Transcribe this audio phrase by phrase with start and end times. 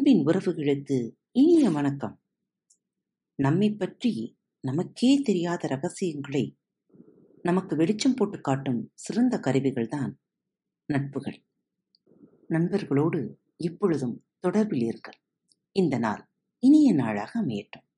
[0.00, 2.22] அன்பின் உறவுகளுக்கு இனிய வணக்கம்.
[3.34, 6.58] நம்மைப் பற்றி நமக்கே தெரியாத ரகசியங்களை
[7.42, 10.20] நமக்கு வெளிச்சம் போட்டு காட்டும் சிறந்த கருவிகள் தான்
[10.92, 11.46] நட்புகள்.
[12.48, 15.24] நண்பர்களோடு எப்பொழுதும் தொடர்பில் இருங்கள்.
[15.72, 17.88] இந்த நாள் இனிய நாளாக அமையட்டும்.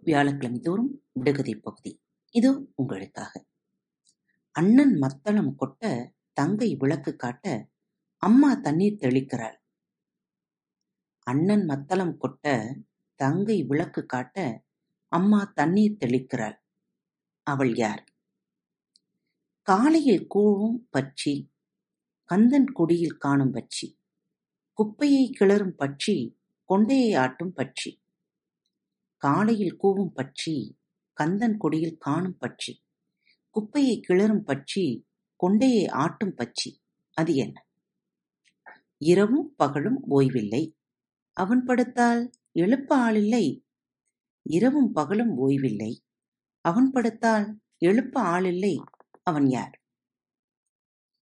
[0.00, 2.02] வியாழக்கிழமை தோறும் விடுகதை பகுதி.
[2.30, 3.46] இதோ உங்களுக்காக.
[4.50, 7.68] அண்ணன் மத்தளம் கொட்ட தங்கை விளக்கு காட்ட
[8.16, 9.64] அம்மா தண்ணீர் தெளிக்கிறாள்.
[11.26, 12.74] அண்ணன் மத்தளம் கொட்ட
[13.14, 14.64] தங்கை விளக்கு காட்ட
[15.08, 16.58] அம்மா தண்ணீர் தெளிக்கிறாள்.
[17.42, 18.04] அவள் யார்?
[19.62, 21.34] காலையில் கூவும் பட்சி
[22.24, 23.86] கந்தன் கொடியில் காணும் பட்சி
[24.78, 26.36] குப்பையை கிளறும் பட்சி
[26.68, 27.90] கொண்டையை ஆட்டும் பட்சி.
[29.16, 30.76] காலையில் கூவும் பட்சி
[31.12, 32.72] கந்தன் கொடியில் காணும் பட்சி
[33.50, 34.84] குப்பையை கிளறும் பட்சி
[35.40, 36.70] கொண்டையை ஆட்டும் பட்சி.
[37.14, 37.66] அது என்ன?
[38.98, 40.64] இரவும் பகலும் ஓய்வில்லை.
[41.36, 43.64] அவன் படுத்தால் எழுப்ப ஆளில்லை.
[44.42, 46.04] இரவும் பகலும் ஓய்வில்லை.
[46.60, 48.76] அவன் படுத்தால் எழுப்ப ஆளில்லை.
[49.22, 49.82] அவன் யார்?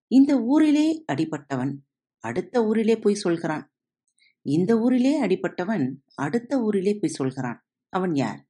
[0.06, 1.76] இந்த ஊரிலே அடிபட்டவன்
[2.18, 3.74] அடுத்த ஊரிலே போய் சொல்கிறான்.
[4.42, 7.66] இந்த ஊரிலே அடிபட்டவன் அடுத்த ஊரிலே போய் சொல்கிறான்.
[7.88, 8.48] அவன் யார்?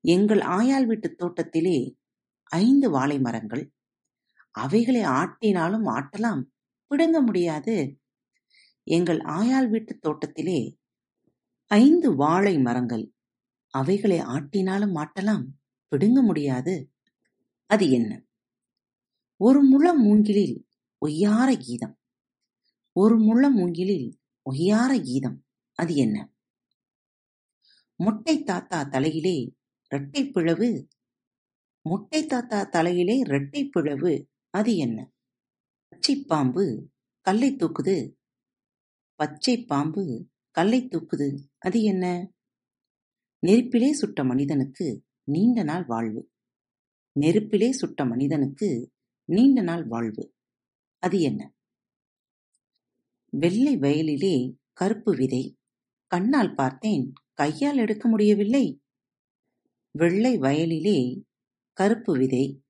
[0.00, 1.96] எங்கள் ஆயால் வீட்டு தோட்டத்திலே
[2.42, 3.72] ஐந்து வாழை மரங்கள்.
[4.50, 6.42] அவைகளை ஆட்டினாலும் ஆட்டலாம்.
[6.86, 8.00] பிடுங்க முடியாது.
[8.88, 10.78] எங்கள் ஆயாள் வீட்டு தோட்டத்திலே
[11.66, 13.12] ஐந்து வாழை மரங்கள்.
[13.68, 15.44] அவைகளை ஆட்டினாலும் ஆட்டலாம்
[15.88, 16.92] பிடுங்க முடியாது.
[17.66, 18.24] அது என்ன?
[19.36, 20.66] ஒரு முழ மூங்கிலில்
[21.06, 21.98] ஒய்யார கீதம்.
[22.92, 24.18] ஒரு முழ மூங்கிலில்
[24.50, 25.46] ஒய்யார கீதம்.
[25.74, 26.32] அது என்ன?
[27.96, 29.56] முட்டை தாத்தா தலையிலே
[29.90, 30.88] இரட்டை பிளவு.
[31.82, 34.28] மொட்டை தாத்தா தலையிலே இரட்டை பிளவு.
[34.50, 35.12] அது என்ன?
[35.88, 38.14] பச்சை பாம்பு கல்லை தூக்குது.
[39.16, 41.38] பச்சை பாம்பு கல்லை தூக்குது.
[41.58, 42.32] அது என்ன?
[43.38, 46.30] நெருப்பிலே சுட்ட மனிதனுக்கு நீண்ட நாள் வாழ்வு.
[47.12, 48.92] நெருப்பிலே சுட்ட மனிதனுக்கு
[49.24, 50.34] நீண்ட நாள் வாழ்வு.
[50.98, 51.54] அது என்ன?
[53.30, 55.58] வெள்ளை வயலிலே கருப்பு விதை.
[56.06, 58.82] கண்ணால் பார்த்தேன் கையால் எடுக்க முடியவில்லை.
[59.90, 61.22] வெள்ளை வயலிலே
[61.72, 62.62] கருப்பு விதை.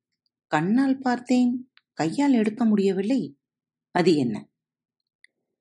[0.47, 3.39] கண்ணால் பார்த்தேன் கையால் எடுக்க முடியவில்லை.
[3.91, 4.51] அது என்ன?